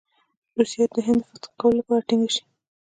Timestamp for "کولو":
1.59-1.77